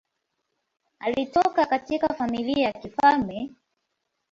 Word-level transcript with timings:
Alitoka 0.99 1.65
katika 1.65 2.07
familia 2.13 2.67
ya 2.67 2.73
kifalme. 2.73 3.51